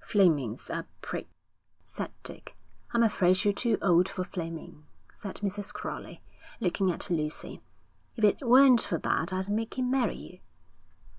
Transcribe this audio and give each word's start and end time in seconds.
'Fleming's 0.00 0.70
a 0.70 0.86
prig,' 1.02 1.28
said 1.84 2.10
Dick. 2.22 2.56
'I'm 2.94 3.02
afraid 3.02 3.44
you're 3.44 3.52
too 3.52 3.76
old 3.82 4.08
for 4.08 4.24
Fleming,' 4.24 4.86
said 5.12 5.34
Mrs. 5.42 5.70
Crowley, 5.70 6.22
looking 6.60 6.90
at 6.90 7.10
Lucy. 7.10 7.60
'If 8.16 8.24
it 8.24 8.38
weren't 8.40 8.80
for 8.80 8.96
that, 8.96 9.34
I'd 9.34 9.50
make 9.50 9.76
him 9.78 9.90
marry 9.90 10.16
you.' 10.16 10.38